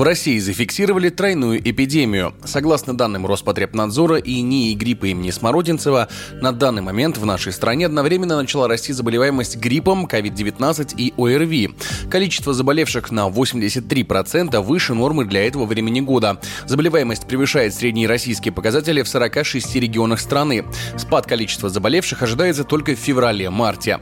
[0.00, 2.32] В России зафиксировали тройную эпидемию.
[2.46, 6.08] Согласно данным Роспотребнадзора и НИИ гриппа имени Смородинцева,
[6.40, 11.74] на данный момент в нашей стране одновременно начала расти заболеваемость гриппом, COVID-19 и ОРВИ.
[12.10, 16.40] Количество заболевших на 83% выше нормы для этого времени года.
[16.64, 20.64] Заболеваемость превышает средние российские показатели в 46 регионах страны.
[20.96, 24.00] Спад количества заболевших ожидается только в феврале-марте.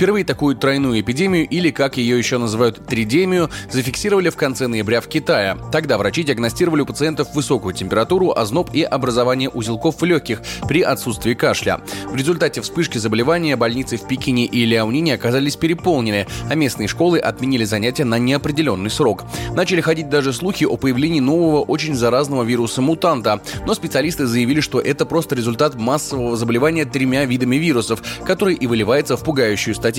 [0.00, 5.08] Впервые такую тройную эпидемию, или как ее еще называют тридемию, зафиксировали в конце ноября в
[5.08, 5.58] Китае.
[5.70, 11.34] Тогда врачи диагностировали у пациентов высокую температуру, озноб и образование узелков в легких при отсутствии
[11.34, 11.82] кашля.
[12.06, 17.64] В результате вспышки заболевания больницы в Пекине и Ляонине оказались переполнены, а местные школы отменили
[17.64, 19.24] занятия на неопределенный срок.
[19.54, 25.04] Начали ходить даже слухи о появлении нового очень заразного вируса-мутанта, но специалисты заявили, что это
[25.04, 29.89] просто результат массового заболевания тремя видами вирусов, который и выливается в пугающую статистику.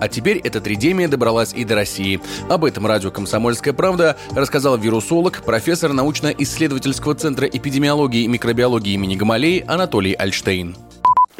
[0.00, 2.20] А теперь эта тридемия добралась и до России.
[2.48, 9.64] Об этом радио «Комсомольская правда» рассказал вирусолог, профессор научно-исследовательского центра эпидемиологии и микробиологии имени Гамалеи
[9.66, 10.76] Анатолий Альштейн.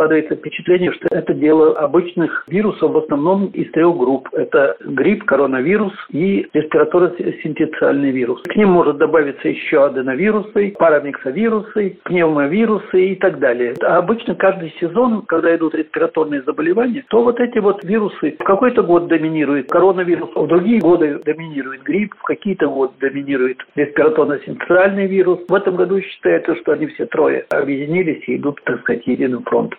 [0.00, 4.30] Складывается впечатление, что это дело обычных вирусов, в основном из трех групп.
[4.32, 8.40] Это грипп, коронавирус и респираторно-синтециальный вирус.
[8.44, 13.74] К ним может добавиться еще аденовирусы, парамиксовирусы, пневмовирусы и так далее.
[13.82, 18.82] А обычно каждый сезон, когда идут респираторные заболевания, то вот эти вот вирусы в какой-то
[18.82, 25.40] год доминирует коронавирус, в другие годы доминирует грипп, в какие-то годы доминирует респираторно-синтециальный вирус.
[25.46, 29.78] В этом году считается, что они все трое объединились и идут, так сказать, единым фронтом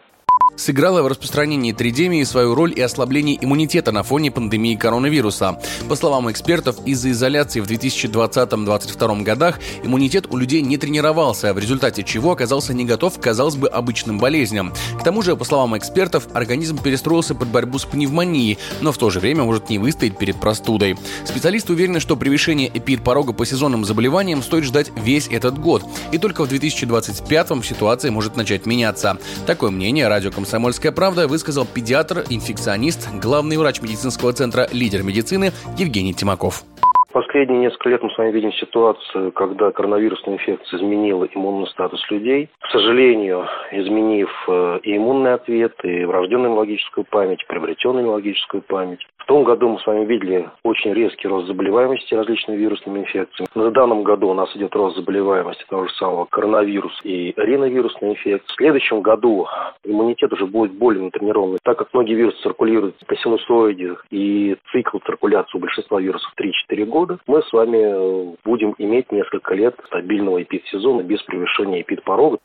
[0.56, 5.60] сыграла в распространении тридемии свою роль и ослаблении иммунитета на фоне пандемии коронавируса.
[5.90, 12.04] По словам экспертов, из-за изоляции в 2020-2022 годах иммунитет у людей не тренировался, в результате
[12.04, 14.74] чего оказался не готов к, казалось бы, обычным болезням.
[15.00, 19.10] К тому же, по словам экспертов, организм перестроился под борьбу с пневмонией, но в то
[19.10, 20.98] же время может не выстоять перед простудой.
[21.26, 26.44] Специалисты уверены, что превышение эпид-порога по сезонным заболеваниям стоит ждать весь этот год, и только
[26.44, 29.18] в 2025 ситуация может начать меняться.
[29.48, 30.51] Такое мнение радио «Комсомольская
[30.92, 36.66] правда» высказал педиатр, инфекционист, главный врач медицинского центра «Лидер медицины» Евгений Тимаков.
[37.12, 42.50] Последние несколько лет мы с вами видим ситуацию, когда коронавирусная инфекция изменила иммунный статус людей.
[42.60, 49.06] К сожалению, изменив э, и иммунный ответ, и врожденную иммунологическую память, приобретенную иммунологическую память.
[49.18, 53.48] В том году мы с вами видели очень резкий рост заболеваемости различными вирусными инфекциями.
[53.54, 58.52] В данном году у нас идет рост заболеваемости того же самого коронавируса и риновирусной инфекции.
[58.52, 59.48] В следующем году
[59.84, 65.58] иммунитет уже будет более натренированный, так как многие вирусы циркулируют по синусоиде и цикл циркуляции
[65.58, 66.32] у большинства вирусов
[66.72, 72.38] 3-4 года, мы с вами э, будем иметь несколько лет стабильного эпидсезона без превышения эпидпорога.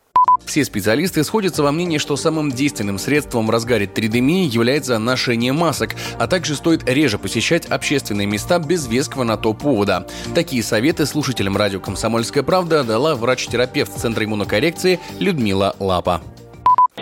[0.44, 5.90] Все специалисты сходятся во мнении, что самым действенным средством в разгаре тридемии является ношение масок,
[6.18, 10.06] а также стоит реже посещать общественные места без веского на то повода.
[10.34, 16.20] Такие советы слушателям радио «Комсомольская правда» дала врач-терапевт Центра иммунокоррекции Людмила Лапа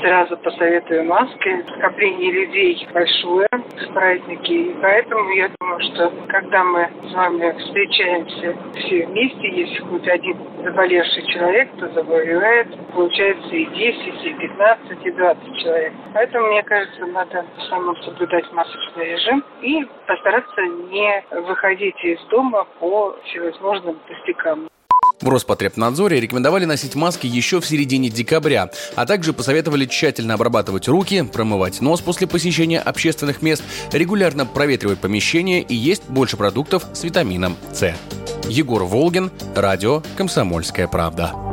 [0.05, 1.65] сразу посоветую маски.
[1.79, 4.53] Скопление людей большое в праздники.
[4.53, 10.37] И поэтому я думаю, что когда мы с вами встречаемся все вместе, если хоть один
[10.63, 15.93] заболевший человек, то заболевает, получается и 10, и 15, и 20 человек.
[16.13, 20.61] Поэтому, мне кажется, надо самому соблюдать масочный режим и постараться
[20.91, 24.69] не выходить из дома по всевозможным пустякам.
[25.21, 31.23] В Роспотребнадзоре рекомендовали носить маски еще в середине декабря, а также посоветовали тщательно обрабатывать руки,
[31.23, 37.57] промывать нос после посещения общественных мест, регулярно проветривать помещение и есть больше продуктов с витамином
[37.73, 37.95] С.
[38.49, 41.44] Егор Волгин, радио «Комсомольская правда».